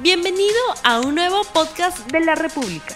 Bienvenido 0.00 0.54
a 0.84 1.00
un 1.00 1.16
nuevo 1.16 1.42
podcast 1.52 2.08
de 2.12 2.20
la 2.20 2.36
República. 2.36 2.94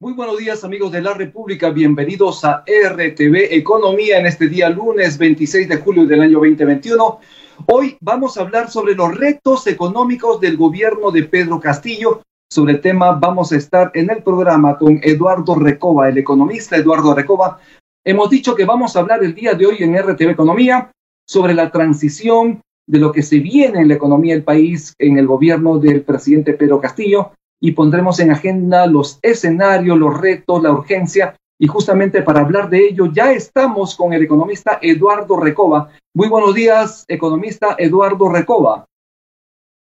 Muy 0.00 0.12
buenos 0.12 0.38
días 0.38 0.64
amigos 0.64 0.90
de 0.90 1.02
la 1.02 1.14
República, 1.14 1.70
bienvenidos 1.70 2.44
a 2.44 2.64
RTV 2.66 3.54
Economía 3.54 4.18
en 4.18 4.26
este 4.26 4.48
día 4.48 4.68
lunes 4.68 5.18
26 5.18 5.68
de 5.68 5.76
julio 5.76 6.04
del 6.04 6.20
año 6.20 6.40
2021. 6.40 7.20
Hoy 7.66 7.96
vamos 8.00 8.36
a 8.36 8.40
hablar 8.40 8.68
sobre 8.68 8.96
los 8.96 9.16
retos 9.16 9.68
económicos 9.68 10.40
del 10.40 10.56
gobierno 10.56 11.12
de 11.12 11.22
Pedro 11.22 11.60
Castillo. 11.60 12.22
Sobre 12.50 12.72
el 12.72 12.80
tema 12.80 13.12
vamos 13.12 13.52
a 13.52 13.56
estar 13.58 13.92
en 13.94 14.10
el 14.10 14.24
programa 14.24 14.76
con 14.78 14.98
Eduardo 15.00 15.54
Recoba, 15.54 16.08
el 16.08 16.18
economista 16.18 16.76
Eduardo 16.76 17.14
Recoba. 17.14 17.60
Hemos 18.04 18.30
dicho 18.30 18.56
que 18.56 18.64
vamos 18.64 18.96
a 18.96 18.98
hablar 18.98 19.22
el 19.22 19.32
día 19.32 19.54
de 19.54 19.64
hoy 19.64 19.76
en 19.78 19.96
RTV 19.96 20.30
Economía 20.30 20.90
sobre 21.24 21.54
la 21.54 21.70
transición 21.70 22.62
de 22.86 22.98
lo 22.98 23.12
que 23.12 23.22
se 23.22 23.40
viene 23.40 23.80
en 23.80 23.88
la 23.88 23.94
economía 23.94 24.34
del 24.34 24.44
país 24.44 24.94
en 24.98 25.18
el 25.18 25.26
gobierno 25.26 25.78
del 25.78 26.02
presidente 26.02 26.54
Pedro 26.54 26.80
Castillo 26.80 27.32
y 27.60 27.72
pondremos 27.72 28.20
en 28.20 28.30
agenda 28.30 28.86
los 28.86 29.18
escenarios, 29.22 29.98
los 29.98 30.18
retos, 30.20 30.62
la 30.62 30.72
urgencia. 30.72 31.36
Y 31.58 31.66
justamente 31.66 32.22
para 32.22 32.40
hablar 32.40 32.68
de 32.68 32.86
ello 32.86 33.06
ya 33.12 33.32
estamos 33.32 33.96
con 33.96 34.12
el 34.12 34.22
economista 34.22 34.78
Eduardo 34.82 35.40
Recoba. 35.40 35.90
Muy 36.14 36.28
buenos 36.28 36.54
días, 36.54 37.04
economista 37.08 37.74
Eduardo 37.78 38.28
Recoba. 38.28 38.84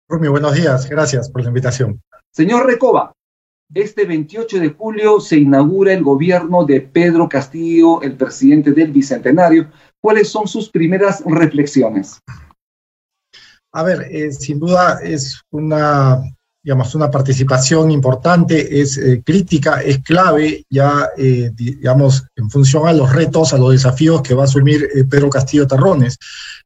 Rumi, 0.09 0.29
buenos 0.29 0.55
días. 0.55 0.89
Gracias 0.91 1.31
por 1.31 1.43
la 1.43 1.48
invitación. 1.48 2.03
Señor 2.33 2.67
Recoba, 2.67 3.12
este 3.73 4.05
28 4.05 4.59
de 4.61 4.69
julio 4.70 5.20
se 5.20 5.39
inaugura 5.39 5.95
el 5.95 6.03
gobierno 6.03 6.65
de 6.65 6.83
Pedro 6.83 7.29
Castillo, 7.29 8.03
el 8.03 8.17
presidente 8.17 8.73
del 8.73 8.91
Bicentenario. 8.91 9.70
¿Cuáles 10.01 10.29
son 10.29 10.47
sus 10.47 10.69
primeras 10.69 11.23
reflexiones? 11.25 12.20
A 13.73 13.83
ver, 13.83 14.07
eh, 14.11 14.31
sin 14.33 14.61
duda 14.61 14.99
es 15.03 15.41
una, 15.51 16.21
digamos, 16.62 16.95
una 16.95 17.11
participación 17.11 17.91
importante, 17.91 18.81
es 18.81 18.98
eh, 18.98 19.23
crítica, 19.25 19.81
es 19.81 20.01
clave 20.01 20.67
ya, 20.69 21.09
eh, 21.17 21.51
digamos, 21.55 22.23
en 22.37 22.50
función 22.50 22.87
a 22.87 22.93
los 22.93 23.11
retos, 23.11 23.55
a 23.55 23.59
los 23.59 23.73
desafíos 23.73 24.20
que 24.20 24.34
va 24.34 24.43
a 24.43 24.45
asumir 24.45 24.87
Pedro 25.09 25.31
Castillo 25.31 25.67
Terrones. 25.67 26.19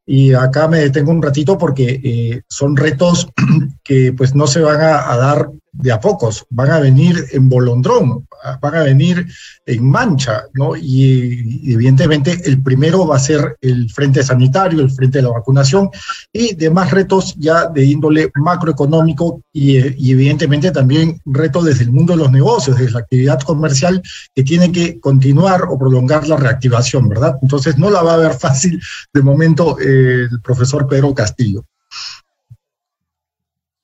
Y 0.05 0.33
acá 0.33 0.67
me 0.67 0.79
detengo 0.79 1.11
un 1.11 1.21
ratito 1.21 1.57
porque 1.57 2.43
son 2.49 2.75
retos 2.75 3.27
que 3.83 4.13
pues 4.13 4.35
no 4.35 4.47
se 4.47 4.61
van 4.61 4.81
a 4.81 5.17
dar 5.17 5.49
de 5.77 5.91
a 5.91 5.99
pocos, 5.99 6.45
van 6.49 6.71
a 6.71 6.79
venir 6.79 7.25
en 7.31 7.49
bolondrón, 7.49 8.27
van 8.61 8.75
a 8.75 8.83
venir 8.83 9.25
en 9.65 9.89
mancha, 9.89 10.43
¿no? 10.53 10.75
Y, 10.75 11.71
evidentemente 11.73 12.41
el 12.45 12.61
primero 12.61 13.05
va 13.05 13.17
a 13.17 13.19
ser 13.19 13.57
el 13.61 13.89
frente 13.89 14.23
sanitario, 14.23 14.81
el 14.81 14.91
frente 14.91 15.19
de 15.19 15.23
la 15.23 15.31
vacunación 15.31 15.89
y 16.31 16.55
demás 16.55 16.91
retos 16.91 17.35
ya 17.37 17.67
de 17.67 17.85
índole 17.85 18.31
macroeconómico 18.35 19.41
y, 19.53 19.77
evidentemente 19.77 20.71
también 20.71 21.19
retos 21.25 21.65
desde 21.65 21.83
el 21.83 21.91
mundo 21.91 22.13
de 22.13 22.19
los 22.19 22.31
negocios, 22.31 22.77
desde 22.77 22.91
la 22.91 22.99
actividad 22.99 23.39
comercial 23.41 24.01
que 24.33 24.43
tiene 24.43 24.71
que 24.71 24.99
continuar 24.99 25.63
o 25.69 25.77
prolongar 25.77 26.27
la 26.27 26.37
reactivación, 26.37 27.09
¿verdad? 27.09 27.35
Entonces 27.41 27.77
no 27.77 27.89
la 27.89 28.01
va 28.01 28.15
a 28.15 28.17
ver 28.17 28.33
fácil 28.33 28.81
de 29.13 29.21
momento 29.21 29.77
el 29.79 30.41
profesor 30.41 30.87
Pedro 30.87 31.13
Castillo. 31.13 31.65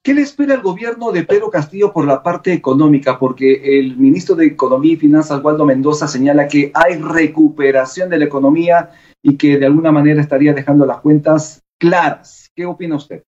¿Qué 0.04 0.14
le 0.14 0.22
espera 0.22 0.54
el 0.54 0.62
gobierno 0.62 1.14
de 1.14 1.24
Pedro 1.24 1.50
Castillo 1.50 1.94
por 1.94 2.06
la 2.06 2.22
parte 2.22 2.52
económica? 2.52 3.18
Porque 3.18 3.80
el 3.80 3.96
ministro 3.96 4.36
de 4.36 4.48
Economía 4.48 4.96
y 4.96 4.98
Finanzas, 4.98 5.42
Waldo 5.42 5.64
Mendoza, 5.66 6.10
señala 6.10 6.50
que 6.50 6.74
hay 6.74 6.98
recuperación 6.98 8.10
de 8.10 8.18
la 8.18 8.26
economía 8.26 8.90
y 9.22 9.38
que 9.38 9.58
de 9.58 9.66
alguna 9.66 9.94
manera 9.94 10.22
estaría 10.22 10.54
dejando 10.54 10.86
las 10.86 11.00
cuentas 11.00 11.64
claras. 11.80 12.50
¿Qué 12.54 12.66
opina 12.66 12.98
usted? 12.98 13.24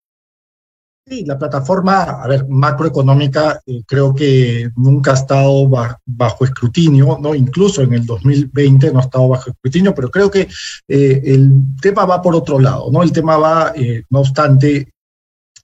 Sí, 1.08 1.24
la 1.24 1.38
plataforma, 1.38 2.02
a 2.02 2.28
ver, 2.28 2.46
macroeconómica, 2.50 3.62
eh, 3.68 3.84
creo 3.88 4.14
que 4.14 4.70
nunca 4.76 5.12
ha 5.12 5.14
estado 5.14 5.70
bajo, 5.70 6.44
escrutinio, 6.44 7.20
¿no? 7.22 7.36
Incluso 7.36 7.84
en 7.84 7.94
el 7.94 8.06
2020 8.06 8.92
no 8.92 9.00
ha 9.00 9.04
estado 9.04 9.30
bajo 9.30 9.52
escrutinio, 9.52 9.96
pero 9.96 10.10
creo 10.10 10.30
que 10.30 10.50
eh, 10.88 11.22
el 11.24 11.52
tema 11.80 12.06
va 12.06 12.22
por 12.22 12.36
otro 12.36 12.60
lado, 12.60 12.92
¿no? 12.92 13.02
El 13.02 13.14
tema 13.14 13.38
va, 13.38 13.72
eh, 13.76 14.04
no 14.10 14.20
obstante, 14.22 14.95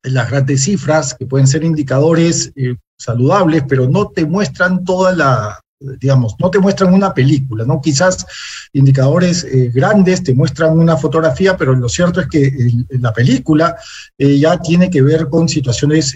las 0.04 0.30
grandes 0.30 0.64
cifras, 0.64 1.14
que 1.14 1.26
pueden 1.26 1.48
ser 1.48 1.64
indicadores 1.64 2.52
eh, 2.56 2.76
saludables, 2.98 3.64
pero 3.68 3.90
no 3.90 4.10
te 4.10 4.26
muestran 4.26 4.84
toda 4.84 5.14
la, 5.14 5.60
digamos, 5.80 6.36
no 6.40 6.50
te 6.50 6.60
muestran 6.60 6.94
una 6.94 7.14
película, 7.14 7.66
¿no? 7.66 7.82
Quizás 7.82 8.26
indicadores 8.74 9.44
eh, 9.44 9.72
grandes 9.74 10.24
te 10.24 10.34
muestran 10.34 10.78
una 10.78 10.98
fotografía, 10.98 11.58
pero 11.58 11.76
lo 11.76 11.90
cierto 11.90 12.22
es 12.22 12.28
que 12.28 12.52
la 12.90 13.14
película 13.14 13.76
eh, 14.18 14.38
ya 14.40 14.60
tiene 14.60 14.90
que 14.90 15.02
ver 15.02 15.30
con 15.30 15.48
situaciones 15.48 16.16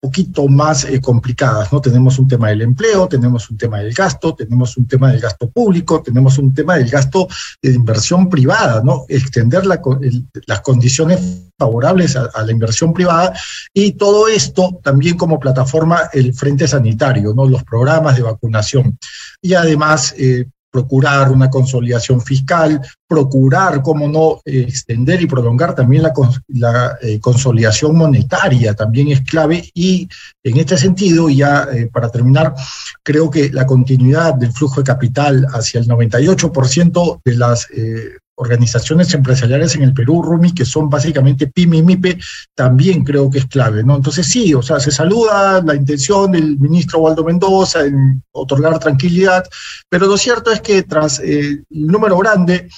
poquito 0.00 0.48
más 0.48 0.84
eh, 0.84 1.00
complicadas, 1.00 1.70
¿no? 1.72 1.80
Tenemos 1.80 2.18
un 2.18 2.26
tema 2.26 2.48
del 2.48 2.62
empleo, 2.62 3.06
tenemos 3.06 3.50
un 3.50 3.58
tema 3.58 3.80
del 3.80 3.92
gasto, 3.92 4.34
tenemos 4.34 4.76
un 4.78 4.86
tema 4.86 5.12
del 5.12 5.20
gasto 5.20 5.50
público, 5.50 6.02
tenemos 6.02 6.38
un 6.38 6.54
tema 6.54 6.76
del 6.76 6.88
gasto 6.88 7.28
de 7.60 7.72
inversión 7.72 8.28
privada, 8.30 8.82
¿no? 8.82 9.04
Extender 9.08 9.64
las 9.66 10.60
condiciones 10.62 11.20
favorables 11.58 12.16
a, 12.16 12.30
la 12.42 12.50
inversión 12.50 12.94
privada 12.94 13.38
y 13.74 13.92
todo 13.92 14.26
esto 14.26 14.80
también 14.82 15.18
como 15.18 15.38
plataforma 15.38 16.08
el 16.14 16.32
Frente 16.32 16.66
Sanitario, 16.66 17.34
¿no? 17.34 17.46
Los 17.46 17.62
programas 17.64 18.16
de 18.16 18.22
vacunación. 18.22 18.98
Y 19.42 19.52
además, 19.52 20.14
eh, 20.16 20.46
procurar 20.70 21.30
una 21.30 21.50
consolidación 21.50 22.20
fiscal, 22.20 22.80
procurar, 23.08 23.82
cómo 23.82 24.08
no, 24.08 24.40
extender 24.44 25.20
y 25.20 25.26
prolongar 25.26 25.74
también 25.74 26.04
la, 26.04 26.12
la 26.48 26.96
eh, 27.02 27.18
consolidación 27.18 27.96
monetaria, 27.96 28.74
también 28.74 29.08
es 29.08 29.22
clave. 29.22 29.68
Y 29.74 30.08
en 30.44 30.56
este 30.58 30.78
sentido, 30.78 31.28
ya 31.28 31.66
eh, 31.72 31.88
para 31.92 32.10
terminar, 32.10 32.54
creo 33.02 33.30
que 33.30 33.50
la 33.50 33.66
continuidad 33.66 34.34
del 34.34 34.52
flujo 34.52 34.80
de 34.80 34.84
capital 34.84 35.46
hacia 35.52 35.80
el 35.80 35.88
98% 35.88 37.20
de 37.24 37.34
las 37.34 37.68
eh, 37.70 38.16
organizaciones 38.40 39.12
empresariales 39.12 39.74
en 39.76 39.82
el 39.82 39.92
Perú, 39.92 40.22
Rumi, 40.22 40.54
que 40.54 40.64
son 40.64 40.88
básicamente 40.88 41.46
PYME 41.46 41.76
y 41.76 41.82
MIPE, 41.82 42.18
también 42.54 43.04
creo 43.04 43.30
que 43.30 43.38
es 43.38 43.46
clave, 43.46 43.84
¿no? 43.84 43.96
Entonces 43.96 44.26
sí, 44.26 44.54
o 44.54 44.62
sea, 44.62 44.80
se 44.80 44.90
saluda 44.90 45.62
la 45.62 45.74
intención 45.74 46.32
del 46.32 46.58
ministro 46.58 47.00
Waldo 47.00 47.22
Mendoza 47.22 47.84
en 47.84 48.22
otorgar 48.32 48.78
tranquilidad, 48.78 49.44
pero 49.90 50.06
lo 50.06 50.16
cierto 50.16 50.50
es 50.50 50.62
que 50.62 50.82
tras 50.84 51.18
el 51.18 51.64
número 51.68 52.16
grande, 52.16 52.70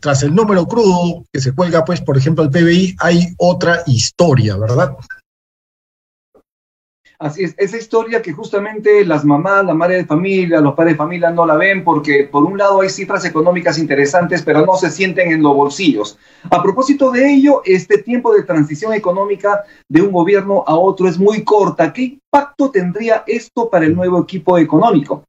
tras 0.00 0.22
el 0.22 0.34
número 0.34 0.66
crudo 0.66 1.24
que 1.30 1.40
se 1.40 1.54
cuelga, 1.54 1.84
pues, 1.84 2.00
por 2.00 2.16
ejemplo, 2.16 2.42
al 2.42 2.50
PBI, 2.50 2.96
hay 2.98 3.34
otra 3.36 3.82
historia, 3.86 4.56
¿verdad? 4.56 4.92
Así 7.22 7.44
es, 7.44 7.54
esa 7.56 7.76
historia 7.76 8.20
que 8.20 8.32
justamente 8.32 9.04
las 9.04 9.24
mamás, 9.24 9.64
la 9.64 9.74
madre 9.74 9.98
de 9.98 10.04
familia, 10.04 10.60
los 10.60 10.74
padres 10.74 10.94
de 10.94 10.98
familia 10.98 11.30
no 11.30 11.46
la 11.46 11.54
ven 11.54 11.84
porque 11.84 12.24
por 12.24 12.42
un 12.42 12.58
lado 12.58 12.80
hay 12.80 12.88
cifras 12.88 13.24
económicas 13.24 13.78
interesantes, 13.78 14.42
pero 14.42 14.66
no 14.66 14.74
se 14.74 14.90
sienten 14.90 15.30
en 15.30 15.40
los 15.40 15.54
bolsillos. 15.54 16.18
A 16.50 16.60
propósito 16.60 17.12
de 17.12 17.32
ello, 17.32 17.62
este 17.64 17.98
tiempo 17.98 18.34
de 18.34 18.42
transición 18.42 18.92
económica 18.92 19.62
de 19.88 20.02
un 20.02 20.10
gobierno 20.10 20.64
a 20.66 20.74
otro 20.74 21.06
es 21.06 21.16
muy 21.16 21.44
corta. 21.44 21.92
¿Qué 21.92 22.18
impacto 22.18 22.72
tendría 22.72 23.22
esto 23.28 23.70
para 23.70 23.86
el 23.86 23.94
nuevo 23.94 24.20
equipo 24.20 24.58
económico? 24.58 25.22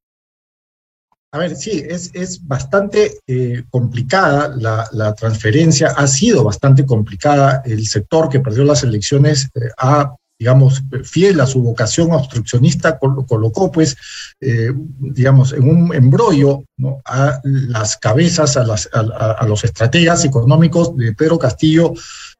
A 1.31 1.37
ver, 1.37 1.55
sí, 1.55 1.83
es, 1.87 2.09
es 2.15 2.43
bastante 2.47 3.19
eh, 3.27 3.65
complicada 3.69 4.51
la, 4.57 5.13
transferencia, 5.13 5.89
ha 5.95 6.07
sido 6.07 6.43
bastante 6.43 6.87
complicada. 6.87 7.61
El 7.65 7.85
sector 7.85 8.29
que 8.29 8.39
perdió 8.39 8.63
las 8.63 8.81
elecciones 8.81 9.49
eh, 9.53 9.69
ha 9.77 10.15
digamos, 10.39 10.83
fiel 11.03 11.39
a 11.39 11.45
su 11.45 11.61
vocación 11.61 12.11
obstruccionista, 12.11 12.99
colocó, 12.99 13.71
pues, 13.71 13.95
eh, 14.41 14.71
digamos, 14.99 15.53
en 15.53 15.69
un 15.69 15.93
embrollo 15.93 16.63
a 17.05 17.39
las 17.43 17.97
cabezas, 17.97 18.57
a, 18.57 18.65
las, 18.65 18.89
a 18.93 19.45
los 19.47 19.63
estrategas 19.63 20.25
económicos 20.25 20.95
de 20.97 21.13
Pedro 21.13 21.39
Castillo 21.39 21.93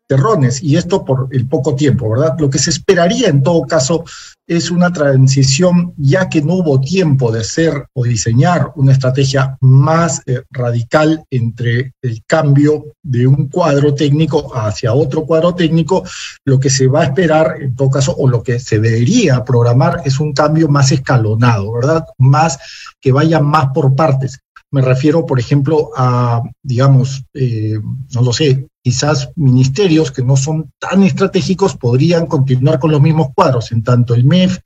terrones, 0.08 0.62
y 0.62 0.76
esto 0.76 1.06
por 1.06 1.28
el 1.32 1.48
poco 1.48 1.76
tiempo, 1.76 2.10
¿verdad? 2.10 2.36
Lo 2.38 2.50
que 2.50 2.60
se 2.60 2.70
esperaría 2.70 3.30
en 3.30 3.42
todo 3.42 3.64
caso 3.64 4.04
es 4.46 4.72
una 4.72 4.92
transición, 4.92 5.94
ya 5.98 6.28
que 6.30 6.42
no 6.42 6.56
hubo 6.56 6.80
tiempo 6.80 7.32
de 7.32 7.44
ser 7.44 7.86
o 7.94 8.04
diseñar 8.04 8.74
una 8.76 8.92
estrategia 8.92 9.58
más 9.62 10.22
eh, 10.26 10.42
radical 10.52 11.24
entre 11.32 11.94
el 12.02 12.24
cambio 12.26 12.86
de 13.02 13.26
un 13.26 13.48
cuadro 13.48 13.94
técnico 13.94 14.56
hacia 14.56 14.94
otro 14.94 15.26
cuadro 15.26 15.56
técnico, 15.56 16.04
lo 16.46 16.60
que 16.60 16.70
se 16.70 16.88
va 16.88 17.02
a 17.02 17.06
esperar 17.06 17.62
en 17.62 17.76
todo 17.76 17.90
caso, 17.90 18.14
o 18.18 18.28
lo 18.28 18.44
que 18.44 18.60
se 18.60 18.80
debería 18.80 19.44
programar 19.46 20.02
es 20.04 20.20
un 20.20 20.34
cambio 20.34 20.68
más 20.68 20.92
escalonado, 20.92 21.72
¿verdad? 21.72 22.06
Más 22.18 22.60
que 23.00 23.12
vaya 23.12 23.40
más 23.40 23.68
por 23.74 23.96
partes. 23.96 24.40
Me 24.72 24.82
refiero, 24.82 25.26
por 25.26 25.40
ejemplo, 25.40 25.92
a, 25.96 26.42
digamos, 26.64 27.24
eh, 27.34 27.80
no 28.14 28.22
lo 28.22 28.34
sé, 28.34 28.68
quizás 28.84 29.32
ministerios 29.38 30.12
que 30.12 30.22
no 30.22 30.36
son 30.36 30.74
tan 30.78 31.04
estratégicos 31.04 31.78
podrían 31.78 32.26
continuar 32.26 32.80
con 32.80 32.92
los 32.92 33.02
mismos 33.02 33.28
cuadros, 33.34 33.72
en 33.72 33.82
tanto 33.82 34.14
el 34.14 34.26
MEF 34.26 34.60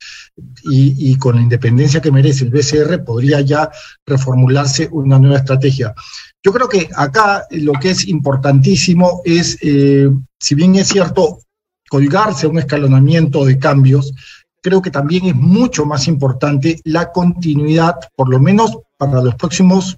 y, 0.64 1.16
con 1.16 1.36
la 1.36 1.42
independencia 1.42 2.00
que 2.00 2.10
merece 2.10 2.44
el 2.44 2.50
BCR 2.50 3.04
podría 3.04 3.40
ya 3.42 3.70
reformularse 4.04 4.88
una 4.90 5.20
nueva 5.20 5.36
estrategia. 5.36 5.94
Yo 6.42 6.52
creo 6.52 6.68
que 6.68 6.88
acá 6.96 7.46
lo 7.50 7.72
que 7.74 7.90
es 7.90 8.08
importantísimo 8.08 9.22
es, 9.24 9.56
eh, 9.62 10.10
si 10.40 10.54
bien 10.56 10.74
es 10.74 10.88
cierto, 10.88 11.38
colgarse 11.88 12.48
un 12.48 12.58
escalonamiento 12.58 13.44
de 13.44 13.58
cambios, 13.58 14.12
creo 14.60 14.82
que 14.82 14.90
también 14.90 15.26
es 15.26 15.34
mucho 15.36 15.86
más 15.86 16.08
importante 16.08 16.80
la 16.84 17.12
continuidad, 17.12 17.94
por 18.16 18.28
lo 18.28 18.40
menos 18.40 18.78
para 18.96 19.22
los 19.22 19.36
próximos 19.36 19.96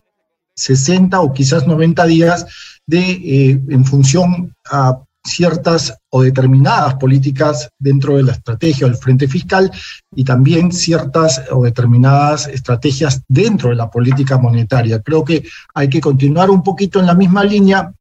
60 0.54 1.20
o 1.20 1.32
quizás 1.32 1.66
90 1.66 2.06
días, 2.06 2.46
de, 2.86 2.98
eh, 2.98 3.60
en 3.68 3.84
función 3.84 4.54
a 4.70 5.00
ciertas 5.24 5.94
o 6.10 6.22
determinadas 6.22 6.94
políticas 6.94 7.68
dentro 7.78 8.16
de 8.16 8.22
la 8.22 8.32
estrategia 8.32 8.86
del 8.86 8.96
frente 8.96 9.28
fiscal 9.28 9.70
y 10.14 10.24
también 10.24 10.72
ciertas 10.72 11.42
o 11.50 11.64
determinadas 11.64 12.48
estrategias 12.48 13.22
dentro 13.28 13.70
de 13.70 13.76
la 13.76 13.90
política 13.90 14.38
monetaria. 14.38 15.00
Creo 15.02 15.24
que 15.24 15.46
hay 15.74 15.88
que 15.88 16.00
continuar 16.00 16.50
un 16.50 16.62
poquito 16.62 17.00
en 17.00 17.06
la 17.06 17.14
misma 17.14 17.44
línea 17.44 17.92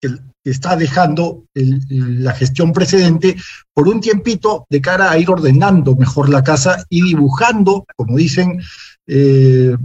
que 0.00 0.10
está 0.44 0.76
dejando 0.76 1.44
la 1.54 2.32
gestión 2.32 2.72
precedente 2.72 3.36
por 3.72 3.88
un 3.88 4.00
tiempito 4.00 4.66
de 4.68 4.80
cara 4.80 5.10
a 5.10 5.18
ir 5.18 5.30
ordenando 5.30 5.96
mejor 5.96 6.28
la 6.28 6.42
casa 6.42 6.84
y 6.88 7.02
dibujando, 7.02 7.86
como 7.96 8.16
dicen 8.16 8.60
eh, 9.06 9.76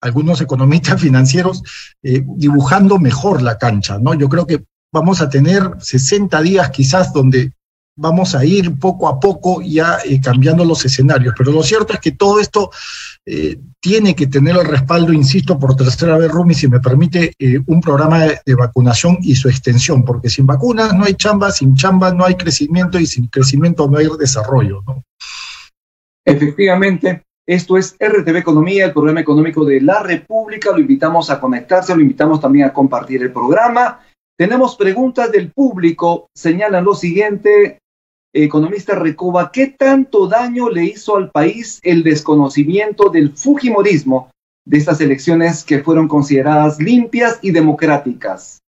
algunos 0.00 0.40
economistas 0.40 1.00
financieros, 1.00 1.62
eh, 2.02 2.24
dibujando 2.36 2.98
mejor 2.98 3.42
la 3.42 3.58
cancha, 3.58 3.98
¿no? 3.98 4.14
Yo 4.14 4.28
creo 4.28 4.46
que 4.46 4.64
vamos 4.92 5.20
a 5.20 5.28
tener 5.28 5.62
60 5.78 6.42
días 6.42 6.70
quizás 6.70 7.12
donde 7.12 7.52
vamos 7.96 8.34
a 8.34 8.44
ir 8.44 8.78
poco 8.78 9.08
a 9.08 9.20
poco 9.20 9.60
ya 9.60 9.98
eh, 10.04 10.20
cambiando 10.22 10.64
los 10.64 10.84
escenarios. 10.84 11.34
Pero 11.36 11.52
lo 11.52 11.62
cierto 11.62 11.92
es 11.92 12.00
que 12.00 12.12
todo 12.12 12.40
esto 12.40 12.70
eh, 13.26 13.60
tiene 13.78 14.14
que 14.14 14.26
tener 14.26 14.56
el 14.56 14.64
respaldo, 14.64 15.12
insisto, 15.12 15.58
por 15.58 15.76
tercera 15.76 16.16
vez, 16.16 16.30
Rumi, 16.30 16.54
si 16.54 16.66
me 16.66 16.80
permite, 16.80 17.34
un 17.66 17.80
programa 17.80 18.24
de, 18.24 18.54
vacunación 18.54 19.18
y 19.20 19.34
su 19.34 19.48
extensión, 19.48 20.04
porque 20.04 20.30
sin 20.30 20.46
vacunas 20.46 20.94
no 20.94 21.04
hay 21.04 21.14
chamba, 21.14 21.50
sin 21.50 21.74
chamba 21.74 22.12
no 22.12 22.24
hay 22.24 22.36
crecimiento 22.36 22.98
y 22.98 23.06
sin 23.06 23.26
crecimiento 23.26 23.88
no 23.88 23.98
hay 23.98 24.08
desarrollo. 24.18 24.82
Efectivamente. 26.24 27.24
Esto 27.46 27.76
es 27.76 27.96
RTV 27.98 28.36
Economía, 28.36 28.86
el 28.86 28.92
programa 28.92 29.20
económico 29.20 29.64
de 29.64 29.80
la 29.80 30.02
República. 30.02 30.70
Lo 30.72 30.78
invitamos 30.78 31.30
a 31.30 31.40
conectarse, 31.40 31.94
lo 31.94 32.00
invitamos 32.00 32.40
también 32.40 32.66
a 32.66 32.72
compartir 32.72 33.22
el 33.22 33.32
programa. 33.32 34.00
Tenemos 34.38 34.76
preguntas 34.76 35.32
del 35.32 35.50
público. 35.50 36.28
Señalan 36.34 36.84
lo 36.84 36.94
siguiente, 36.94 37.80
economista 38.32 38.94
Recoba, 38.94 39.50
¿qué 39.52 39.68
tanto 39.68 40.28
daño 40.28 40.70
le 40.70 40.84
hizo 40.84 41.16
al 41.16 41.30
país 41.30 41.80
el 41.82 42.02
desconocimiento 42.02 43.10
del 43.10 43.36
Fujimorismo 43.36 44.30
de 44.64 44.78
estas 44.78 45.00
elecciones 45.00 45.64
que 45.64 45.82
fueron 45.82 46.08
consideradas 46.08 46.78
limpias 46.78 47.38
y 47.42 47.50
democráticas? 47.50 48.60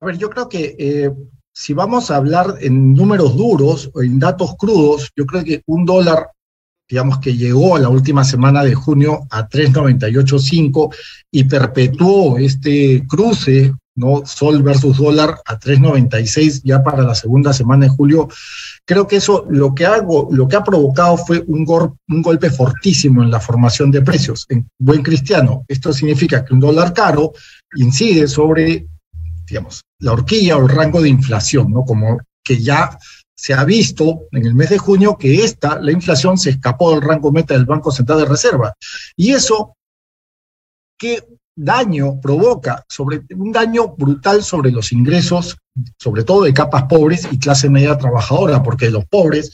A 0.00 0.06
ver, 0.06 0.18
yo 0.18 0.28
creo 0.28 0.48
que 0.48 0.76
eh, 0.78 1.10
si 1.52 1.72
vamos 1.72 2.10
a 2.10 2.16
hablar 2.16 2.56
en 2.60 2.94
números 2.94 3.36
duros 3.36 3.90
o 3.94 4.02
en 4.02 4.18
datos 4.18 4.54
crudos, 4.58 5.10
yo 5.16 5.24
creo 5.24 5.44
que 5.44 5.62
un 5.66 5.86
dólar, 5.86 6.30
digamos 6.88 7.18
que 7.18 7.36
llegó 7.36 7.76
a 7.76 7.80
la 7.80 7.88
última 7.88 8.24
semana 8.24 8.62
de 8.62 8.74
junio 8.74 9.26
a 9.30 9.48
3,985 9.48 10.94
y 11.30 11.44
perpetuó 11.44 12.38
este 12.38 13.04
cruce 13.06 13.72
¿no? 13.96 14.26
Sol 14.26 14.62
versus 14.62 14.96
dólar 14.96 15.40
a 15.44 15.58
3.96 15.58 16.62
ya 16.64 16.82
para 16.82 17.02
la 17.02 17.14
segunda 17.14 17.52
semana 17.52 17.86
de 17.86 17.90
julio. 17.90 18.28
Creo 18.84 19.06
que 19.06 19.16
eso 19.16 19.46
lo 19.48 19.74
que, 19.74 19.86
hago, 19.86 20.28
lo 20.32 20.48
que 20.48 20.56
ha 20.56 20.64
provocado 20.64 21.16
fue 21.16 21.42
un, 21.46 21.64
un 22.08 22.22
golpe 22.22 22.50
fortísimo 22.50 23.22
en 23.22 23.30
la 23.30 23.40
formación 23.40 23.90
de 23.90 24.02
precios. 24.02 24.46
En 24.48 24.68
buen 24.78 25.02
cristiano, 25.02 25.64
esto 25.68 25.92
significa 25.92 26.44
que 26.44 26.54
un 26.54 26.60
dólar 26.60 26.92
caro 26.92 27.32
incide 27.76 28.26
sobre, 28.26 28.86
digamos, 29.46 29.82
la 30.00 30.12
horquilla 30.12 30.56
o 30.56 30.62
el 30.62 30.68
rango 30.68 31.00
de 31.00 31.08
inflación, 31.08 31.72
¿no? 31.72 31.84
Como 31.84 32.18
que 32.42 32.60
ya 32.60 32.98
se 33.34 33.54
ha 33.54 33.64
visto 33.64 34.28
en 34.32 34.46
el 34.46 34.54
mes 34.54 34.70
de 34.70 34.78
junio 34.78 35.16
que 35.18 35.44
esta, 35.44 35.80
la 35.80 35.92
inflación, 35.92 36.38
se 36.38 36.50
escapó 36.50 36.92
del 36.92 37.02
rango 37.02 37.32
meta 37.32 37.54
del 37.54 37.66
Banco 37.66 37.90
Central 37.90 38.20
de 38.20 38.26
Reserva. 38.26 38.74
Y 39.16 39.32
eso, 39.32 39.76
¿qué 40.96 41.24
daño 41.56 42.20
provoca, 42.20 42.84
sobre, 42.88 43.22
un 43.36 43.52
daño 43.52 43.88
brutal 43.96 44.42
sobre 44.42 44.70
los 44.70 44.92
ingresos, 44.92 45.56
sobre 45.98 46.24
todo 46.24 46.42
de 46.42 46.54
capas 46.54 46.84
pobres 46.84 47.28
y 47.30 47.38
clase 47.38 47.68
media 47.68 47.96
trabajadora, 47.96 48.62
porque 48.62 48.90
los 48.90 49.04
pobres 49.06 49.52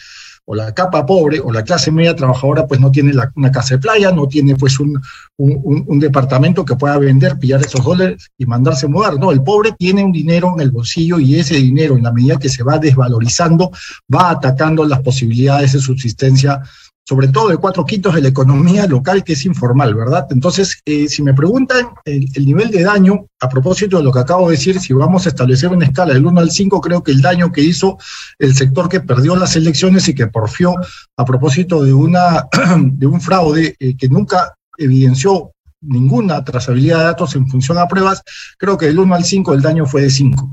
o 0.50 0.54
la 0.56 0.74
capa 0.74 1.06
pobre 1.06 1.38
o 1.38 1.52
la 1.52 1.62
clase 1.62 1.92
media 1.92 2.16
trabajadora 2.16 2.66
pues 2.66 2.80
no 2.80 2.90
tiene 2.90 3.12
una 3.36 3.52
casa 3.52 3.76
de 3.76 3.80
playa, 3.80 4.10
no 4.10 4.26
tiene 4.26 4.56
pues 4.56 4.80
un, 4.80 5.00
un, 5.36 6.00
departamento 6.00 6.64
que 6.64 6.74
pueda 6.74 6.98
vender, 6.98 7.38
pillar 7.38 7.60
esos 7.60 7.84
dólares 7.84 8.32
y 8.36 8.46
mandarse 8.46 8.88
mudar. 8.88 9.16
No, 9.16 9.30
el 9.30 9.44
pobre 9.44 9.70
tiene 9.78 10.02
un 10.02 10.10
dinero 10.10 10.52
en 10.56 10.62
el 10.62 10.72
bolsillo 10.72 11.20
y 11.20 11.36
ese 11.36 11.54
dinero 11.54 11.96
en 11.96 12.02
la 12.02 12.12
medida 12.12 12.36
que 12.36 12.48
se 12.48 12.64
va 12.64 12.78
desvalorizando 12.78 13.70
va 14.12 14.30
atacando 14.30 14.84
las 14.84 15.00
posibilidades 15.02 15.74
de 15.74 15.78
subsistencia 15.78 16.60
sobre 17.10 17.26
todo 17.26 17.48
de 17.48 17.56
cuatro 17.56 17.84
quintos 17.84 18.14
de 18.14 18.22
la 18.22 18.28
economía 18.28 18.86
local 18.86 19.24
que 19.24 19.32
es 19.32 19.44
informal, 19.44 19.96
¿verdad? 19.96 20.28
Entonces, 20.30 20.80
eh, 20.84 21.08
si 21.08 21.24
me 21.24 21.34
preguntan 21.34 21.88
el, 22.04 22.46
nivel 22.46 22.70
de 22.70 22.84
daño, 22.84 23.26
a 23.40 23.48
propósito 23.48 23.96
de 23.96 24.04
lo 24.04 24.12
que 24.12 24.20
acabo 24.20 24.48
de 24.48 24.54
decir, 24.56 24.78
si 24.78 24.92
vamos 24.92 25.26
a 25.26 25.30
establecer 25.30 25.70
una 25.70 25.86
escala 25.86 26.14
del 26.14 26.24
1 26.24 26.38
al 26.38 26.52
5, 26.52 26.80
creo 26.80 27.02
que 27.02 27.10
el 27.10 27.20
daño 27.20 27.50
que 27.50 27.62
hizo 27.62 27.98
el 28.38 28.54
sector 28.54 28.88
que 28.88 29.00
perdió 29.00 29.34
las 29.34 29.56
elecciones 29.56 30.06
y 30.06 30.14
que 30.14 30.28
porfió 30.28 30.72
a 31.16 31.24
propósito 31.24 31.82
de, 31.82 31.92
una, 31.92 32.46
de 32.78 33.06
un 33.08 33.20
fraude 33.20 33.74
eh, 33.80 33.96
que 33.96 34.08
nunca 34.08 34.54
evidenció 34.78 35.50
ninguna 35.80 36.44
trazabilidad 36.44 36.98
de 36.98 37.04
datos 37.06 37.34
en 37.34 37.48
función 37.48 37.76
a 37.78 37.88
pruebas, 37.88 38.22
creo 38.56 38.78
que 38.78 38.86
del 38.86 39.00
1 39.00 39.16
al 39.16 39.24
5 39.24 39.52
el 39.52 39.62
daño 39.62 39.84
fue 39.84 40.02
de 40.02 40.10
5. 40.10 40.48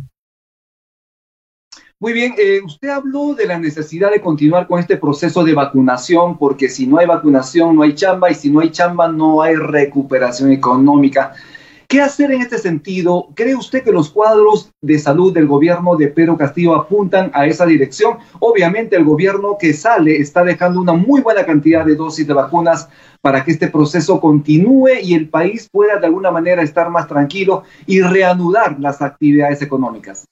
Muy 1.99 2.13
bien, 2.13 2.35
eh, 2.37 2.61
usted 2.63 2.89
habló 2.89 3.33
de 3.33 3.47
la 3.47 3.57
necesidad 3.57 4.11
de 4.11 4.21
continuar 4.21 4.67
con 4.67 4.79
este 4.79 4.97
proceso 4.97 5.43
de 5.43 5.55
vacunación, 5.55 6.37
porque 6.37 6.69
si 6.69 6.85
no 6.85 6.99
hay 6.99 7.07
vacunación 7.07 7.75
no 7.75 7.81
hay 7.81 7.95
chamba 7.95 8.29
y 8.29 8.35
si 8.35 8.51
no 8.51 8.59
hay 8.59 8.69
chamba 8.69 9.07
no 9.07 9.41
hay 9.41 9.55
recuperación 9.55 10.51
económica. 10.51 11.33
¿Qué 11.87 11.99
hacer 11.99 12.31
en 12.31 12.41
este 12.41 12.59
sentido? 12.59 13.29
¿Cree 13.33 13.55
usted 13.55 13.83
que 13.83 13.91
los 13.91 14.11
cuadros 14.11 14.71
de 14.79 14.99
salud 14.99 15.33
del 15.33 15.47
gobierno 15.47 15.95
de 15.95 16.09
Pedro 16.09 16.37
Castillo 16.37 16.75
apuntan 16.75 17.31
a 17.33 17.47
esa 17.47 17.65
dirección? 17.65 18.17
Obviamente 18.39 18.95
el 18.95 19.03
gobierno 19.03 19.57
que 19.59 19.73
sale 19.73 20.17
está 20.17 20.43
dejando 20.43 20.79
una 20.79 20.93
muy 20.93 21.21
buena 21.21 21.47
cantidad 21.47 21.83
de 21.83 21.95
dosis 21.95 22.27
de 22.27 22.33
vacunas 22.33 22.89
para 23.21 23.43
que 23.43 23.49
este 23.49 23.69
proceso 23.69 24.21
continúe 24.21 24.99
y 25.01 25.15
el 25.15 25.29
país 25.29 25.67
pueda 25.71 25.97
de 25.97 26.05
alguna 26.05 26.29
manera 26.29 26.61
estar 26.61 26.91
más 26.91 27.07
tranquilo 27.07 27.63
y 27.87 28.01
reanudar 28.01 28.79
las 28.79 29.01
actividades 29.01 29.63
económicas. 29.63 30.27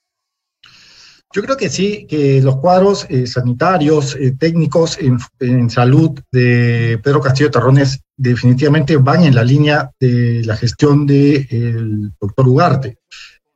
Yo 1.36 1.42
creo 1.42 1.58
que 1.58 1.70
sí, 1.70 2.08
que 2.08 2.42
los 2.42 2.56
cuadros 2.60 3.06
eh, 3.10 3.28
sanitarios, 3.28 4.16
eh, 4.16 4.38
técnicos 4.40 4.98
en, 5.42 5.69
salud 5.69 6.18
de 6.31 6.98
Pedro 7.04 7.19
Castillo 7.19 7.52
Terrones 7.52 8.00
definitivamente 8.16 8.95
van 8.95 9.24
en 9.24 9.36
la 9.36 9.44
línea 9.44 9.92
de 10.00 10.44
la 10.45 10.56
gestión 10.56 11.06
del 11.06 12.14
doctor 12.21 12.48
Ugarte. 12.48 13.00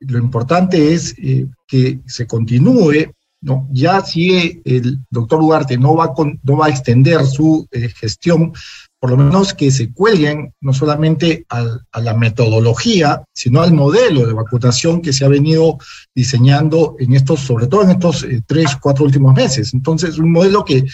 Lo 0.00 0.18
importante 0.18 0.92
es 0.92 1.14
eh, 1.22 1.46
que 1.66 2.00
se 2.04 2.26
continúe, 2.26 3.14
¿no? 3.40 3.66
ya 3.72 4.02
si 4.02 4.60
el 4.62 4.98
doctor 5.08 5.40
Ugarte 5.40 5.78
no 5.78 5.96
va, 5.96 6.12
no 6.42 6.56
va 6.58 6.66
a 6.66 6.70
extender 6.70 7.24
su 7.24 7.66
gestión, 7.98 8.52
por 9.00 9.10
lo 9.10 9.16
menos 9.16 9.54
que 9.54 9.70
se 9.70 9.92
cuelguen 9.92 10.52
no 10.60 10.74
solamente 10.74 11.46
a 11.48 12.00
la 12.00 12.14
metodología, 12.14 13.24
sino 13.32 13.62
al 13.62 13.72
modelo 13.72 14.26
de 14.26 14.34
vacunación 14.34 15.00
que 15.00 15.14
se 15.14 15.24
ha 15.24 15.28
venido 15.28 15.78
diseñando 16.14 16.96
en 16.98 17.14
estos, 17.14 17.40
sobre 17.40 17.66
todo 17.66 17.82
en 17.82 17.92
estos 17.92 18.24
eh, 18.24 18.42
tres, 18.46 18.76
cuatro 18.76 19.06
últimos 19.06 19.34
meses. 19.34 19.72
Entonces, 19.72 20.18
un 20.18 20.30
modelo 20.30 20.66
que 20.66 20.84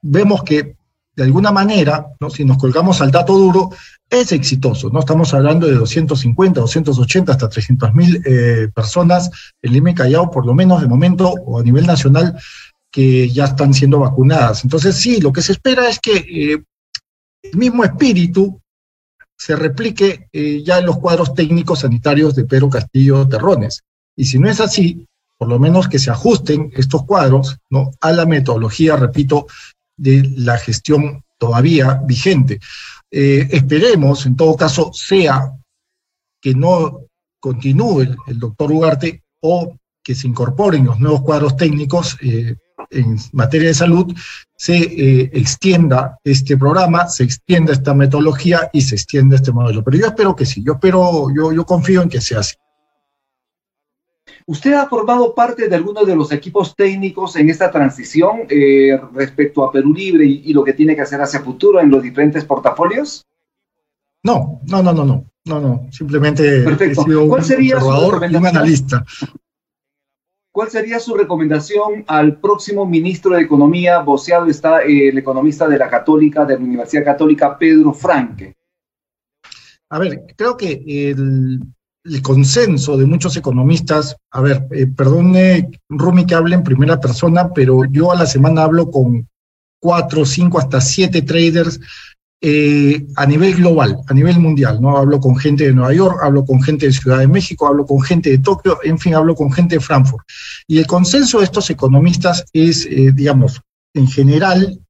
vemos 0.00 0.44
que 0.44 0.76
de 1.16 1.24
alguna 1.24 1.50
manera, 1.50 2.06
¿no? 2.20 2.30
si 2.30 2.44
nos 2.44 2.56
colgamos 2.56 3.00
al 3.00 3.10
dato 3.10 3.36
duro, 3.36 3.70
es 4.08 4.30
exitoso. 4.30 4.88
No 4.88 5.00
estamos 5.00 5.34
hablando 5.34 5.66
de 5.66 5.74
250, 5.74 6.60
280, 6.60 7.32
hasta 7.32 7.48
300 7.48 7.94
mil 7.94 8.22
eh, 8.24 8.68
personas 8.72 9.28
en 9.60 9.72
Lima 9.72 9.90
y 9.90 9.94
Callao, 9.94 10.30
por 10.30 10.46
lo 10.46 10.54
menos 10.54 10.80
de 10.80 10.88
momento, 10.88 11.34
o 11.44 11.58
a 11.58 11.62
nivel 11.64 11.84
nacional, 11.84 12.38
que 12.90 13.28
ya 13.28 13.46
están 13.46 13.74
siendo 13.74 13.98
vacunadas. 13.98 14.64
Entonces, 14.64 14.96
sí, 14.96 15.20
lo 15.20 15.32
que 15.32 15.42
se 15.42 15.52
espera 15.52 15.88
es 15.88 15.98
que 15.98 16.16
eh, 16.16 16.62
mismo 17.54 17.84
espíritu 17.84 18.60
se 19.36 19.56
replique 19.56 20.28
eh, 20.32 20.62
ya 20.62 20.78
en 20.78 20.86
los 20.86 20.98
cuadros 20.98 21.34
técnicos 21.34 21.80
sanitarios 21.80 22.34
de 22.34 22.44
Pedro 22.44 22.68
Castillo 22.68 23.26
Terrones. 23.26 23.82
Y 24.14 24.26
si 24.26 24.38
no 24.38 24.50
es 24.50 24.60
así, 24.60 25.06
por 25.38 25.48
lo 25.48 25.58
menos 25.58 25.88
que 25.88 25.98
se 25.98 26.10
ajusten 26.10 26.70
estos 26.76 27.04
cuadros 27.06 27.56
¿no? 27.70 27.92
a 28.02 28.12
la 28.12 28.26
metodología, 28.26 28.96
repito, 28.96 29.46
de 29.96 30.30
la 30.36 30.58
gestión 30.58 31.24
todavía 31.38 32.02
vigente. 32.04 32.60
Eh, 33.10 33.48
esperemos, 33.50 34.26
en 34.26 34.36
todo 34.36 34.54
caso, 34.56 34.92
sea 34.92 35.52
que 36.40 36.54
no 36.54 37.06
continúe 37.40 38.02
el, 38.26 38.38
doctor 38.38 38.70
Ugarte 38.70 39.22
o 39.40 39.76
que 40.02 40.14
se 40.14 40.28
incorporen 40.28 40.84
los 40.84 41.00
nuevos 41.00 41.22
cuadros 41.22 41.56
técnicos 41.56 42.18
eh, 42.20 42.56
en 42.90 43.16
materia 43.32 43.68
de 43.68 43.74
salud, 43.74 44.14
se 44.56 44.76
eh, 44.76 45.30
extienda 45.32 46.18
este 46.24 46.56
programa, 46.56 47.08
se 47.08 47.24
extienda 47.24 47.72
esta 47.72 47.94
metodología 47.94 48.68
y 48.72 48.82
se 48.82 48.96
extienda 48.96 49.36
este 49.36 49.52
modelo. 49.52 49.82
Pero 49.82 49.96
yo 49.96 50.06
espero 50.06 50.36
que 50.36 50.44
sí, 50.44 50.62
yo 50.62 50.74
espero, 50.74 51.28
yo, 51.34 51.52
yo 51.52 51.64
confío 51.64 52.02
en 52.02 52.08
que 52.08 52.20
sea 52.20 52.40
así. 52.40 52.56
¿Usted 54.46 54.72
ha 54.72 54.88
formado 54.88 55.34
parte 55.34 55.68
de 55.68 55.76
alguno 55.76 56.04
de 56.04 56.16
los 56.16 56.32
equipos 56.32 56.74
técnicos 56.74 57.36
en 57.36 57.50
esta 57.50 57.70
transición 57.70 58.40
eh, 58.48 59.00
respecto 59.14 59.64
a 59.64 59.70
Perú 59.70 59.92
Libre 59.94 60.24
y, 60.26 60.52
lo 60.52 60.64
que 60.64 60.72
tiene 60.72 60.96
que 60.96 61.02
hacer 61.02 61.20
hacia 61.20 61.40
futuro 61.40 61.80
en 61.80 61.90
los 61.90 62.02
diferentes 62.02 62.44
portafolios? 62.44 63.24
No, 64.22 64.60
no, 64.66 64.82
no, 64.82 64.92
no, 64.92 65.04
no, 65.04 65.24
no, 65.44 65.60
no. 65.60 65.86
Simplemente 65.92 66.62
Perfecto. 66.62 67.04
¿Cuál 67.28 67.44
sería 67.44 67.78
su 67.80 67.86
un 67.86 68.46
analista. 68.46 69.04
¿Cuál 70.52 70.68
sería 70.68 70.98
su 70.98 71.14
recomendación 71.14 72.04
al 72.08 72.40
próximo 72.40 72.84
ministro 72.84 73.36
de 73.36 73.42
Economía? 73.42 74.00
Voceado 74.00 74.46
está 74.46 74.82
el 74.82 75.16
economista 75.16 75.68
de 75.68 75.78
la 75.78 75.88
Católica, 75.88 76.44
de 76.44 76.54
la 76.58 76.64
Universidad 76.64 77.04
Católica, 77.04 77.56
Pedro 77.56 77.92
Franque. 77.92 78.56
A 79.90 79.98
ver, 80.00 80.24
creo 80.36 80.56
que 80.56 80.82
el, 80.86 81.60
consenso 82.22 82.96
de 82.96 83.06
muchos 83.06 83.36
economistas, 83.36 84.16
a 84.32 84.40
ver, 84.40 84.66
eh, 84.72 84.88
perdone 84.88 85.70
Rumi 85.88 86.26
que 86.26 86.34
hable 86.34 86.56
en 86.56 86.64
primera 86.64 86.98
persona, 86.98 87.52
pero 87.52 87.84
yo 87.84 88.10
a 88.10 88.16
la 88.16 88.26
semana 88.26 88.64
hablo 88.64 88.90
con 88.90 89.28
cuatro, 89.80 90.24
cinco, 90.24 90.58
hasta 90.58 90.80
siete 90.80 91.22
traders 91.22 91.80
eh, 92.42 93.06
a 93.16 93.26
nivel 93.26 93.54
global, 93.54 93.98
a 94.06 94.14
nivel 94.14 94.38
mundial, 94.38 94.80
¿no? 94.80 94.96
Hablo 94.96 95.20
con 95.20 95.36
gente 95.36 95.64
de 95.64 95.74
Nueva 95.74 95.92
York, 95.92 96.20
hablo 96.22 96.44
con 96.46 96.62
gente 96.62 96.86
de 96.86 96.92
Ciudad 96.92 97.18
de 97.18 97.28
México, 97.28 97.66
hablo 97.66 97.84
con 97.84 98.00
gente 98.00 98.30
de 98.30 98.38
Tokio, 98.38 98.78
en 98.82 98.98
fin, 98.98 99.14
hablo 99.14 99.34
con 99.34 99.52
gente 99.52 99.74
de 99.74 99.80
Frankfurt. 99.80 100.24
Y 100.66 100.78
el 100.78 100.86
consenso 100.86 101.38
de 101.38 101.44
estos 101.44 101.68
economistas 101.68 102.46
es, 102.54 102.86
eh, 102.86 103.12
digamos, 103.14 103.60
en 103.92 104.08
general, 104.08 104.80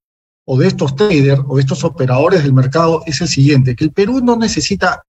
o 0.44 0.58
de 0.58 0.68
estos 0.68 0.94
traders 0.94 1.42
o 1.48 1.56
de 1.56 1.62
estos 1.62 1.82
operadores 1.82 2.44
del 2.44 2.52
mercado, 2.52 3.02
es 3.06 3.20
el 3.20 3.28
siguiente, 3.28 3.74
que 3.74 3.84
el 3.84 3.92
Perú 3.92 4.20
no 4.22 4.36
necesita 4.36 5.02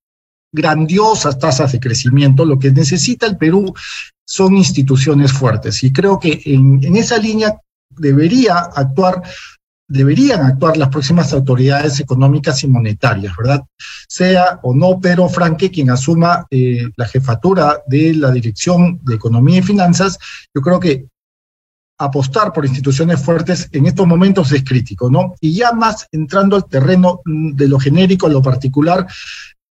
grandiosas 0.52 1.38
tasas 1.38 1.70
de 1.70 1.80
crecimiento, 1.80 2.44
lo 2.44 2.58
que 2.58 2.72
necesita 2.72 3.26
el 3.26 3.36
Perú 3.36 3.72
son 4.26 4.56
instituciones 4.56 5.32
fuertes. 5.32 5.84
Y 5.84 5.92
creo 5.92 6.18
que 6.18 6.40
en, 6.44 6.82
en 6.82 6.96
esa 6.96 7.18
línea 7.18 7.56
debería 7.90 8.58
actuar 8.58 9.22
deberían 9.92 10.40
actuar 10.40 10.76
las 10.76 10.88
próximas 10.88 11.32
autoridades 11.32 12.00
económicas 12.00 12.64
y 12.64 12.68
monetarias, 12.68 13.34
¿verdad? 13.36 13.62
Sea 14.08 14.58
o 14.62 14.74
no 14.74 14.98
Pedro 14.98 15.28
Franque 15.28 15.70
quien 15.70 15.90
asuma 15.90 16.46
eh, 16.50 16.88
la 16.96 17.06
jefatura 17.06 17.82
de 17.86 18.14
la 18.14 18.30
Dirección 18.30 19.00
de 19.02 19.16
Economía 19.16 19.58
y 19.58 19.62
Finanzas, 19.62 20.18
yo 20.54 20.62
creo 20.62 20.80
que 20.80 21.06
apostar 21.98 22.52
por 22.52 22.64
instituciones 22.64 23.22
fuertes 23.22 23.68
en 23.70 23.86
estos 23.86 24.06
momentos 24.06 24.50
es 24.52 24.64
crítico, 24.64 25.10
¿no? 25.10 25.34
Y 25.40 25.54
ya 25.54 25.72
más 25.72 26.06
entrando 26.10 26.56
al 26.56 26.66
terreno 26.66 27.20
mm, 27.24 27.52
de 27.52 27.68
lo 27.68 27.78
genérico 27.78 28.26
a 28.26 28.30
lo 28.30 28.42
particular, 28.42 29.06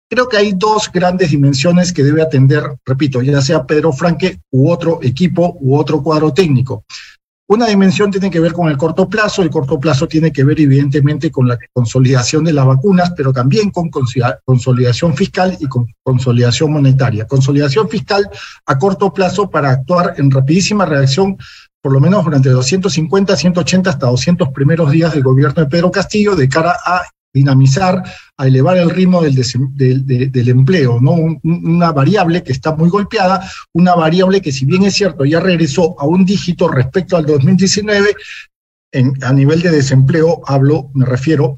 creo 0.08 0.28
que 0.28 0.36
hay 0.36 0.52
dos 0.52 0.90
grandes 0.92 1.30
dimensiones 1.30 1.92
que 1.92 2.04
debe 2.04 2.22
atender, 2.22 2.62
repito, 2.84 3.20
ya 3.20 3.42
sea 3.42 3.66
Pedro 3.66 3.92
Franque 3.92 4.40
u 4.52 4.70
otro 4.70 5.00
equipo 5.02 5.56
u 5.60 5.76
otro 5.76 6.02
cuadro 6.02 6.32
técnico. 6.32 6.84
Una 7.46 7.66
dimensión 7.66 8.10
tiene 8.10 8.30
que 8.30 8.40
ver 8.40 8.54
con 8.54 8.68
el 8.68 8.78
corto 8.78 9.06
plazo, 9.06 9.42
el 9.42 9.50
corto 9.50 9.78
plazo 9.78 10.08
tiene 10.08 10.32
que 10.32 10.44
ver 10.44 10.58
evidentemente 10.60 11.30
con 11.30 11.46
la 11.46 11.58
consolidación 11.74 12.42
de 12.42 12.54
las 12.54 12.64
vacunas, 12.64 13.12
pero 13.14 13.34
también 13.34 13.70
con 13.70 13.90
consolidación 13.90 15.14
fiscal 15.14 15.54
y 15.60 15.66
con 15.66 15.86
consolidación 16.02 16.72
monetaria. 16.72 17.26
Consolidación 17.26 17.88
fiscal 17.90 18.30
a 18.64 18.78
corto 18.78 19.12
plazo 19.12 19.50
para 19.50 19.70
actuar 19.70 20.14
en 20.16 20.30
rapidísima 20.30 20.86
reacción 20.86 21.36
por 21.82 21.92
lo 21.92 22.00
menos 22.00 22.24
durante 22.24 22.48
250, 22.48 23.36
180 23.36 23.90
hasta 23.90 24.06
200 24.06 24.48
primeros 24.48 24.90
días 24.90 25.12
del 25.12 25.22
gobierno 25.22 25.62
de 25.62 25.68
Pedro 25.68 25.90
Castillo 25.90 26.34
de 26.34 26.48
cara 26.48 26.74
a 26.82 27.02
dinamizar, 27.34 28.02
a 28.36 28.46
elevar 28.46 28.78
el 28.78 28.90
ritmo 28.90 29.20
del, 29.20 30.48
empleo, 30.48 31.00
¿no? 31.00 31.16
una 31.42 31.92
variable 31.92 32.42
que 32.42 32.52
está 32.52 32.74
muy 32.74 32.88
golpeada, 32.88 33.50
una 33.72 33.94
variable 33.94 34.40
que 34.40 34.52
si 34.52 34.64
bien 34.64 34.84
es 34.84 34.94
cierto 34.94 35.24
ya 35.24 35.40
regresó 35.40 35.96
a 35.98 36.06
un 36.06 36.24
dígito 36.24 36.68
respecto 36.68 37.16
al 37.16 37.26
2019, 37.26 38.14
en, 38.92 39.12
a 39.24 39.32
nivel 39.32 39.60
de 39.60 39.72
desempleo 39.72 40.40
hablo, 40.46 40.90
me 40.94 41.04
refiero, 41.04 41.56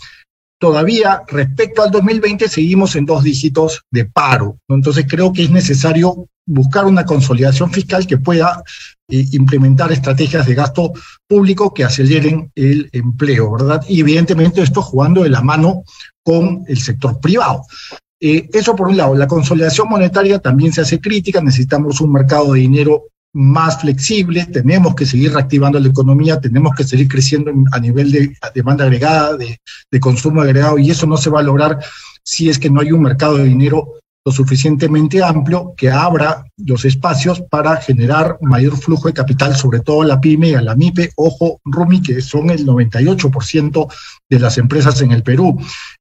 todavía 0.58 1.22
respecto 1.28 1.82
al 1.82 1.90
2020 1.90 2.48
seguimos 2.48 2.96
en 2.96 3.04
dos 3.04 3.22
dígitos 3.22 3.82
de 3.90 4.06
paro. 4.06 4.58
Entonces 4.68 5.04
creo 5.06 5.32
que 5.32 5.44
es 5.44 5.50
necesario 5.50 6.28
buscar 6.46 6.86
una 6.86 7.04
consolidación 7.04 7.70
fiscal 7.70 8.06
que 8.06 8.16
pueda 8.16 8.62
eh, 9.08 9.24
implementar 9.32 9.92
estrategias 9.92 10.46
de 10.46 10.54
gasto 10.54 10.92
público 11.28 11.72
que 11.72 11.84
aceleren 11.84 12.50
el 12.56 12.88
empleo, 12.92 13.52
¿verdad? 13.52 13.84
Y 13.88 14.00
evidentemente 14.00 14.60
esto 14.62 14.82
jugando 14.82 15.22
de 15.22 15.30
la 15.30 15.42
mano 15.42 15.84
con 16.24 16.64
el 16.66 16.78
sector 16.78 17.20
privado. 17.20 17.62
Eh, 18.20 18.48
eso 18.52 18.74
por 18.74 18.88
un 18.88 18.96
lado, 18.96 19.14
la 19.14 19.28
consolidación 19.28 19.88
monetaria 19.88 20.40
también 20.40 20.72
se 20.72 20.80
hace 20.80 21.00
crítica, 21.00 21.40
necesitamos 21.40 22.00
un 22.00 22.12
mercado 22.12 22.54
de 22.54 22.60
dinero 22.60 23.04
más 23.32 23.80
flexible, 23.80 24.46
tenemos 24.46 24.96
que 24.96 25.06
seguir 25.06 25.32
reactivando 25.32 25.78
la 25.78 25.88
economía, 25.88 26.40
tenemos 26.40 26.74
que 26.74 26.82
seguir 26.82 27.06
creciendo 27.06 27.52
a 27.70 27.78
nivel 27.78 28.10
de 28.10 28.36
demanda 28.54 28.84
agregada, 28.84 29.36
de, 29.36 29.60
de 29.88 30.00
consumo 30.00 30.40
agregado, 30.40 30.78
y 30.78 30.90
eso 30.90 31.06
no 31.06 31.16
se 31.16 31.30
va 31.30 31.40
a 31.40 31.44
lograr 31.44 31.78
si 32.24 32.48
es 32.48 32.58
que 32.58 32.70
no 32.70 32.80
hay 32.80 32.90
un 32.90 33.02
mercado 33.02 33.36
de 33.36 33.44
dinero 33.44 33.92
lo 34.26 34.32
suficientemente 34.32 35.22
amplio 35.22 35.72
que 35.76 35.88
abra 35.88 36.44
los 36.56 36.84
espacios 36.84 37.42
para 37.48 37.76
generar 37.76 38.38
mayor 38.40 38.76
flujo 38.76 39.06
de 39.06 39.14
capital, 39.14 39.54
sobre 39.54 39.80
todo 39.80 40.02
a 40.02 40.06
la 40.06 40.20
pyme 40.20 40.48
y 40.48 40.54
a 40.54 40.62
la 40.62 40.74
MIPE, 40.74 41.12
ojo, 41.14 41.60
Rumi, 41.64 42.02
que 42.02 42.20
son 42.20 42.50
el 42.50 42.66
98% 42.66 43.86
de 44.28 44.40
las 44.40 44.58
empresas 44.58 45.00
en 45.00 45.12
el 45.12 45.22
Perú. 45.22 45.56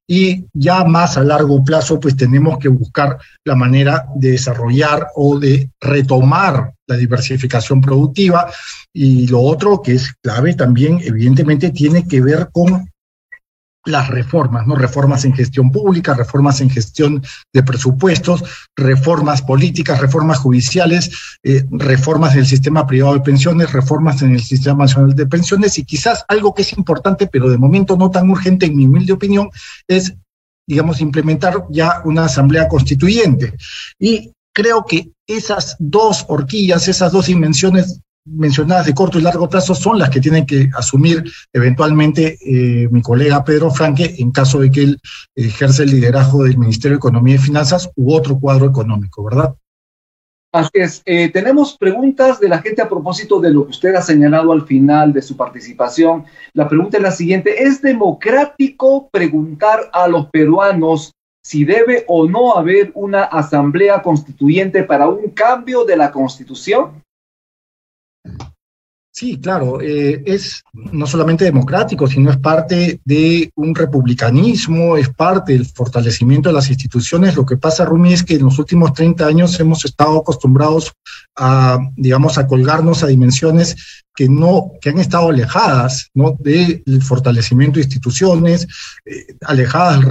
Y 0.08 0.44
ya 0.52 0.82
más 0.82 1.16
a 1.16 1.22
largo 1.22 1.62
plazo, 1.62 2.00
pues 2.00 2.16
tenemos 2.16 2.58
que 2.58 2.68
buscar 2.68 3.16
la 3.44 3.54
manera 3.54 4.06
de 4.16 4.32
desarrollar 4.32 5.06
o 5.14 5.38
de 5.38 5.70
retomar 5.80 6.74
la 6.88 6.96
diversificación 6.96 7.80
productiva. 7.80 8.50
Y 8.92 9.28
lo 9.28 9.40
otro 9.40 9.80
que 9.80 9.92
es 9.92 10.12
clave 10.20 10.54
también, 10.54 10.98
evidentemente, 11.00 11.70
tiene 11.70 12.08
que 12.08 12.20
ver 12.20 12.48
con 12.50 12.90
las 13.86 14.08
reformas, 14.08 14.66
¿no? 14.66 14.74
Reformas 14.74 15.24
en 15.24 15.32
gestión 15.32 15.70
pública, 15.70 16.12
reformas 16.12 16.60
en 16.60 16.68
gestión 16.68 17.22
de 17.52 17.62
presupuestos, 17.62 18.44
reformas 18.76 19.42
políticas, 19.42 20.00
reformas 20.00 20.38
judiciales, 20.38 21.10
eh, 21.42 21.64
reformas 21.70 22.34
en 22.34 22.40
el 22.40 22.46
sistema 22.46 22.86
privado 22.86 23.14
de 23.14 23.20
pensiones, 23.20 23.72
reformas 23.72 24.20
en 24.22 24.32
el 24.32 24.42
sistema 24.42 24.84
nacional 24.84 25.14
de 25.14 25.26
pensiones 25.26 25.78
y 25.78 25.84
quizás 25.84 26.24
algo 26.28 26.52
que 26.52 26.62
es 26.62 26.76
importante, 26.76 27.28
pero 27.28 27.48
de 27.48 27.58
momento 27.58 27.96
no 27.96 28.10
tan 28.10 28.28
urgente 28.28 28.66
en 28.66 28.76
mi 28.76 28.86
humilde 28.86 29.12
opinión, 29.12 29.48
es, 29.86 30.14
digamos, 30.66 31.00
implementar 31.00 31.64
ya 31.70 32.02
una 32.04 32.24
asamblea 32.24 32.68
constituyente. 32.68 33.54
Y 33.98 34.32
creo 34.52 34.84
que 34.84 35.12
esas 35.28 35.76
dos 35.78 36.24
horquillas, 36.28 36.88
esas 36.88 37.12
dos 37.12 37.26
dimensiones 37.26 38.00
mencionadas 38.26 38.86
de 38.86 38.94
corto 38.94 39.18
y 39.18 39.22
largo 39.22 39.48
plazo 39.48 39.74
son 39.74 39.98
las 39.98 40.10
que 40.10 40.20
tienen 40.20 40.44
que 40.44 40.68
asumir 40.74 41.24
eventualmente 41.52 42.38
eh, 42.40 42.88
mi 42.90 43.00
colega 43.00 43.44
Pedro 43.44 43.70
Franque 43.70 44.16
en 44.18 44.32
caso 44.32 44.60
de 44.60 44.70
que 44.70 44.82
él 44.82 45.00
ejerce 45.34 45.84
el 45.84 45.92
liderazgo 45.92 46.44
del 46.44 46.58
Ministerio 46.58 46.96
de 46.96 46.98
Economía 46.98 47.36
y 47.36 47.38
Finanzas 47.38 47.90
u 47.94 48.12
otro 48.14 48.38
cuadro 48.38 48.66
económico, 48.66 49.24
¿verdad? 49.24 49.54
Así 50.52 50.70
es. 50.74 51.02
Eh, 51.04 51.28
tenemos 51.28 51.76
preguntas 51.76 52.40
de 52.40 52.48
la 52.48 52.62
gente 52.62 52.80
a 52.80 52.88
propósito 52.88 53.40
de 53.40 53.50
lo 53.50 53.64
que 53.64 53.72
usted 53.72 53.94
ha 53.94 54.00
señalado 54.00 54.52
al 54.52 54.64
final 54.64 55.12
de 55.12 55.20
su 55.20 55.36
participación. 55.36 56.24
La 56.54 56.68
pregunta 56.68 56.96
es 56.96 57.02
la 57.02 57.10
siguiente. 57.10 57.64
¿Es 57.64 57.82
democrático 57.82 59.10
preguntar 59.10 59.90
a 59.92 60.08
los 60.08 60.30
peruanos 60.30 61.12
si 61.42 61.64
debe 61.64 62.04
o 62.08 62.26
no 62.26 62.56
haber 62.56 62.90
una 62.94 63.24
asamblea 63.24 64.00
constituyente 64.02 64.82
para 64.82 65.08
un 65.08 65.30
cambio 65.30 65.84
de 65.84 65.96
la 65.96 66.10
constitución? 66.10 67.02
Sí, 69.18 69.40
claro, 69.40 69.80
eh, 69.80 70.22
es 70.26 70.62
no 70.74 71.06
solamente 71.06 71.46
democrático, 71.46 72.06
sino 72.06 72.30
es 72.30 72.36
parte 72.36 73.00
de 73.02 73.50
un 73.54 73.74
republicanismo, 73.74 74.98
es 74.98 75.08
parte 75.08 75.54
del 75.54 75.64
fortalecimiento 75.64 76.50
de 76.50 76.54
las 76.54 76.68
instituciones. 76.68 77.34
Lo 77.34 77.46
que 77.46 77.56
pasa, 77.56 77.86
Rumi, 77.86 78.12
es 78.12 78.22
que 78.22 78.34
en 78.34 78.44
los 78.44 78.58
últimos 78.58 78.92
30 78.92 79.26
años 79.26 79.58
hemos 79.58 79.86
estado 79.86 80.18
acostumbrados 80.18 80.92
a, 81.34 81.78
digamos, 81.96 82.36
a 82.36 82.46
colgarnos 82.46 83.02
a 83.02 83.06
dimensiones 83.06 84.04
que 84.14 84.28
no, 84.28 84.72
que 84.82 84.90
han 84.90 84.98
estado 84.98 85.30
alejadas, 85.30 86.10
¿no? 86.12 86.36
Del 86.38 86.82
fortalecimiento 87.02 87.76
de 87.76 87.84
instituciones, 87.84 88.68
eh, 89.06 89.34
alejadas 89.46 89.98
del 89.98 90.08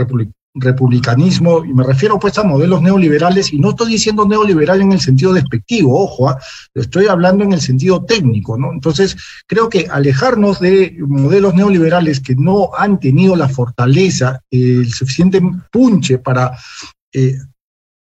republicanismo, 0.56 1.64
y 1.66 1.74
me 1.74 1.84
refiero 1.84 2.18
pues 2.18 2.38
a 2.38 2.44
modelos 2.44 2.82
neoliberales, 2.82 3.54
y 3.54 3.60
no 3.60 3.72
estoy 3.72 3.92
diciendo 3.92 4.26
neoliberal 4.26 4.82
en 4.82 4.94
el 4.94 5.02
sentido 5.02 5.34
despectivo, 5.34 6.02
ojo, 6.02 6.30
¿ah? 6.30 6.40
estoy 6.74 7.08
hablando 7.08 7.44
en 7.44 7.54
el 7.54 7.62
sentido 7.62 8.04
técnico, 8.06 8.58
¿no? 8.58 8.72
Entonces, 8.72 9.18
creo 9.48 9.70
que 9.70 9.88
alejarnos 9.90 10.60
de 10.60 10.96
modelos 11.00 11.54
neoliberales 11.54 12.22
que 12.22 12.36
no 12.36 12.72
han 12.78 13.00
tenido 13.00 13.36
la 13.36 13.50
fortaleza, 13.50 14.42
el 14.50 14.92
suficiente 14.92 15.42
punche 15.72 16.18
para 16.20 16.58
eh, 17.14 17.38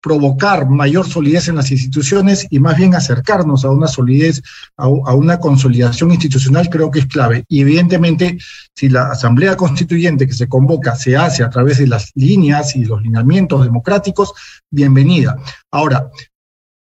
provocar 0.03 0.69
mayor 0.69 1.07
solidez 1.07 1.47
en 1.47 1.55
las 1.55 1.71
instituciones 1.71 2.45
y 2.49 2.59
más 2.59 2.75
bien 2.75 2.93
acercarnos 2.93 3.63
a 3.63 3.69
una 3.69 3.87
solidez, 3.87 4.43
a, 4.75 4.89
una 4.89 5.39
consolidación 5.39 6.11
institucional, 6.11 6.69
creo 6.69 6.91
que 6.91 6.99
es 6.99 7.05
clave. 7.05 7.45
Y 7.47 7.61
evidentemente, 7.61 8.37
si 8.75 8.89
la 8.89 9.11
Asamblea 9.11 9.55
Constituyente 9.55 10.27
que 10.27 10.33
se 10.33 10.49
convoca 10.49 10.93
se 10.95 11.15
hace 11.15 11.41
a 11.41 11.49
través 11.49 11.77
de 11.77 11.87
las 11.87 12.11
líneas 12.15 12.75
y 12.75 12.83
los 12.83 13.01
lineamientos 13.01 13.63
democráticos, 13.63 14.33
bienvenida. 14.69 15.37
Ahora, 15.71 16.11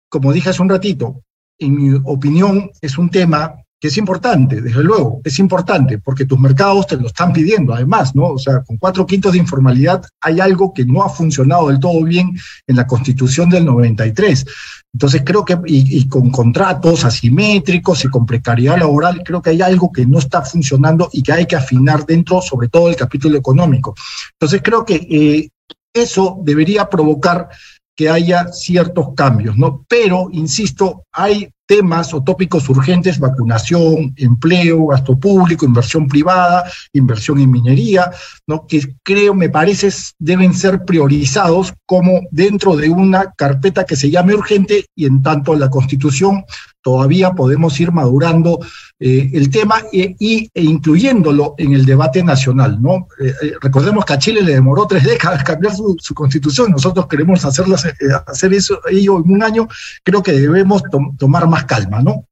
como 0.09 0.33
dije 0.33 0.51
hace 0.51 0.63
un 0.63 0.69
ratito, 0.69 1.25
en 1.59 1.75
mi 1.75 2.01
opinión, 2.05 2.71
es 2.81 2.99
un 2.99 3.11
tema 3.11 3.53
que 3.81 3.89
es 3.89 3.97
importante, 3.97 4.61
desde 4.61 4.83
luego, 4.83 5.21
es 5.23 5.39
importante, 5.39 5.99
porque 5.99 6.27
tus 6.27 6.39
mercados 6.39 6.89
te 6.89 6.97
lo 6.97 7.07
están 7.07 7.33
pidiendo, 7.33 7.73
además, 7.73 8.15
¿no? 8.15 8.27
O 8.31 8.39
sea, 8.39 8.63
con 8.63 8.77
cuatro 8.77 9.07
quintos 9.07 9.33
de 9.33 9.39
informalidad 9.39 10.03
hay 10.21 10.41
algo 10.41 10.75
que 10.75 10.85
no 10.85 11.05
ha 11.05 11.09
funcionado 11.09 11.69
del 11.69 11.79
todo 11.79 12.03
bien 12.03 12.37
en 12.67 12.77
la 12.77 12.87
constitución 12.89 13.49
del 13.49 13.65
93. 13.65 14.45
Entonces 14.93 15.23
creo 15.25 15.45
que, 15.45 15.57
y, 15.67 16.09
con 16.09 16.31
contratos 16.31 17.05
asimétricos 17.05 18.05
y 18.05 18.09
con 18.09 18.27
precariedad 18.27 18.79
laboral, 18.79 19.23
creo 19.25 19.41
que 19.41 19.51
hay 19.51 19.63
algo 19.63 19.93
que 19.93 20.07
no 20.07 20.19
está 20.19 20.43
funcionando 20.43 21.09
y 21.13 21.23
que 21.23 21.33
hay 21.33 21.47
que 21.47 21.55
afinar 21.57 22.05
dentro, 22.05 22.43
sobre 22.43 22.69
todo 22.69 22.87
del 22.87 22.97
capítulo 22.97 23.39
económico. 23.39 23.95
Entonces 24.33 24.61
creo 24.61 24.85
que 24.85 24.95
eh, 25.09 25.49
eso 25.95 26.39
debería 26.43 26.89
provocar 26.89 27.49
que 27.99 28.09
haya 28.09 28.53
ciertos 28.53 29.09
cambios, 29.17 29.59
¿no? 29.59 29.85
Pero, 29.89 30.29
insisto, 30.31 31.03
hay 31.11 31.51
temas 31.67 32.15
o 32.15 32.23
tópicos 32.23 32.69
urgentes, 32.69 33.19
vacunación, 33.19 34.15
empleo, 34.17 34.87
gasto 34.87 35.19
público, 35.19 35.67
inversión 35.67 36.07
privada, 36.07 36.71
inversión 36.93 37.41
en 37.41 37.51
minería, 37.51 38.11
¿no? 38.47 38.67
que 38.69 38.95
creo, 39.03 39.35
me 39.35 39.51
parece, 39.51 39.91
deben 40.19 40.55
ser 40.55 40.85
priorizados 40.85 41.75
como 41.85 42.21
dentro 42.31 42.77
de 42.77 42.89
una 42.89 43.33
carpeta 43.33 43.85
que 43.85 43.97
se 43.97 44.11
llame 44.11 44.33
urgente 44.33 44.87
y 44.95 45.05
en 45.05 45.21
tanto 45.21 45.57
la 45.57 45.69
Constitución 45.69 46.45
todavía 46.89 47.33
podemos 47.33 47.79
ir 47.81 47.93
madurando 47.93 48.61
eh, 48.99 49.29
el 49.35 49.51
tema 49.51 49.83
e, 49.93 50.17
y, 50.19 50.51
e 50.55 50.63
incluyéndolo 50.63 51.55
en 51.59 51.75
el 51.75 51.85
debate 51.85 52.25
nacional. 52.25 52.81
¿no? 52.81 53.09
Eh, 53.21 53.35
eh, 53.43 53.53
recordemos 53.61 54.07
que 54.07 54.15
a 54.15 54.19
Chile 54.19 54.41
le 54.41 54.55
demoró 54.55 54.87
tres 54.87 55.05
décadas 55.05 55.45
cambiar 55.45 55.75
su, 55.75 56.15
constitución, 56.15 56.71
nosotros 56.71 57.07
queremos 57.07 57.45
hacerlas, 57.45 57.87
hacer 58.27 58.55
eso 58.55 58.81
ello 58.91 59.19
en 59.19 59.31
un 59.31 59.43
año, 59.43 59.69
creo 60.03 60.23
que 60.23 60.33
debemos 60.33 60.83
tomar 61.19 61.47
más 61.47 61.67
calma, 61.67 62.01
¿no? 62.01 62.25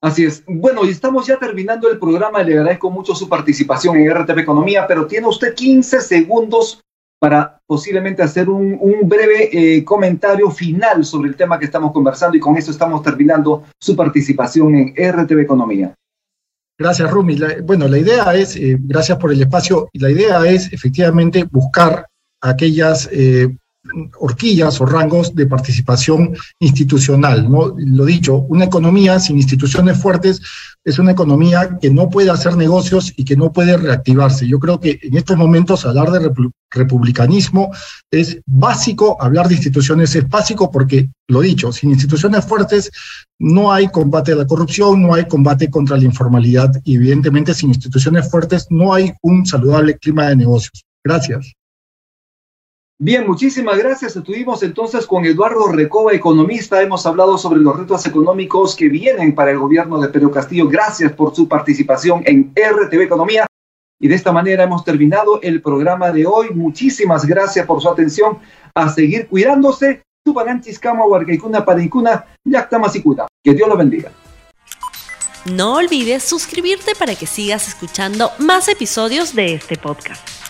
Así 0.00 0.24
es. 0.24 0.42
Bueno, 0.46 0.86
y 0.86 0.88
estamos 0.88 1.26
ya 1.26 1.36
terminando 1.36 1.90
el 1.90 1.98
programa. 1.98 2.42
Le 2.42 2.56
agradezco 2.56 2.90
mucho 2.90 3.14
su 3.14 3.28
participación 3.28 3.98
en 3.98 4.10
RTV 4.14 4.38
Economía, 4.38 4.86
pero 4.88 5.06
tiene 5.06 5.26
usted 5.26 5.54
15 5.54 6.00
segundos 6.00 6.80
para 7.20 7.60
posiblemente 7.66 8.22
hacer 8.22 8.48
un, 8.48 8.80
breve 9.04 9.50
eh, 9.52 9.84
comentario 9.84 10.50
final 10.50 11.04
sobre 11.04 11.28
el 11.28 11.36
tema 11.36 11.58
que 11.58 11.66
estamos 11.66 11.92
conversando 11.92 12.36
y 12.36 12.40
con 12.40 12.56
eso 12.56 12.70
estamos 12.70 13.02
terminando 13.02 13.64
su 13.78 13.94
participación 13.94 14.74
en 14.74 14.94
RTV 14.96 15.40
Economía. 15.40 15.94
Gracias, 16.78 17.10
Rumi. 17.10 17.38
bueno, 17.62 17.86
la 17.88 17.98
idea 17.98 18.34
es, 18.34 18.56
eh, 18.56 18.78
gracias 18.80 19.18
por 19.18 19.32
el 19.32 19.42
espacio, 19.42 19.90
la 19.92 20.10
idea 20.10 20.42
es 20.46 20.72
efectivamente 20.72 21.44
buscar 21.44 22.06
aquellas 22.40 23.06
eh, 23.12 23.54
horquillas 24.18 24.80
o 24.80 24.86
rangos 24.86 25.34
de 25.34 25.46
participación 25.46 26.36
institucional. 26.58 27.50
¿no? 27.50 27.74
Lo 27.78 28.04
dicho, 28.04 28.36
una 28.48 28.66
economía 28.66 29.18
sin 29.18 29.36
instituciones 29.36 29.98
fuertes 29.98 30.40
es 30.84 30.98
una 30.98 31.12
economía 31.12 31.78
que 31.80 31.90
no 31.90 32.08
puede 32.10 32.30
hacer 32.30 32.56
negocios 32.56 33.12
y 33.16 33.24
que 33.24 33.36
no 33.36 33.52
puede 33.52 33.76
reactivarse. 33.76 34.46
Yo 34.46 34.58
creo 34.58 34.80
que 34.80 34.98
en 35.02 35.16
estos 35.16 35.36
momentos 35.36 35.84
hablar 35.86 36.10
de 36.10 36.30
republicanismo 36.70 37.70
es 38.10 38.40
básico, 38.46 39.16
hablar 39.20 39.48
de 39.48 39.54
instituciones 39.54 40.14
es 40.14 40.28
básico 40.28 40.70
porque, 40.70 41.10
lo 41.28 41.40
dicho, 41.40 41.72
sin 41.72 41.90
instituciones 41.90 42.44
fuertes 42.44 42.90
no 43.38 43.72
hay 43.72 43.88
combate 43.88 44.32
a 44.32 44.36
la 44.36 44.46
corrupción, 44.46 45.02
no 45.02 45.14
hay 45.14 45.26
combate 45.26 45.70
contra 45.70 45.96
la 45.96 46.04
informalidad 46.04 46.70
y 46.84 46.96
evidentemente 46.96 47.54
sin 47.54 47.70
instituciones 47.70 48.30
fuertes 48.30 48.66
no 48.70 48.92
hay 48.92 49.12
un 49.22 49.46
saludable 49.46 49.96
clima 49.96 50.28
de 50.28 50.36
negocios. 50.36 50.84
Gracias. 51.02 51.54
Bien, 53.02 53.26
muchísimas 53.26 53.78
gracias. 53.78 54.14
Estuvimos 54.14 54.62
entonces 54.62 55.06
con 55.06 55.24
Eduardo 55.24 55.72
Recoba, 55.72 56.12
economista. 56.12 56.82
Hemos 56.82 57.06
hablado 57.06 57.38
sobre 57.38 57.58
los 57.58 57.74
retos 57.74 58.04
económicos 58.04 58.76
que 58.76 58.90
vienen 58.90 59.34
para 59.34 59.52
el 59.52 59.58
gobierno 59.58 59.98
de 59.98 60.08
Pedro 60.08 60.30
Castillo. 60.30 60.68
Gracias 60.68 61.10
por 61.12 61.34
su 61.34 61.48
participación 61.48 62.22
en 62.26 62.52
RTV 62.54 63.00
Economía. 63.00 63.46
Y 63.98 64.06
de 64.06 64.14
esta 64.14 64.32
manera 64.32 64.64
hemos 64.64 64.84
terminado 64.84 65.40
el 65.40 65.62
programa 65.62 66.12
de 66.12 66.26
hoy. 66.26 66.50
Muchísimas 66.50 67.24
gracias 67.24 67.64
por 67.64 67.80
su 67.80 67.88
atención. 67.88 68.36
A 68.74 68.90
seguir 68.90 69.28
cuidándose. 69.28 70.02
Que 73.42 73.54
Dios 73.54 73.66
lo 73.66 73.78
bendiga. 73.78 74.12
No 75.46 75.76
olvides 75.76 76.22
suscribirte 76.22 76.92
para 76.94 77.14
que 77.14 77.24
sigas 77.24 77.66
escuchando 77.66 78.30
más 78.38 78.68
episodios 78.68 79.34
de 79.34 79.54
este 79.54 79.78
podcast. 79.78 80.49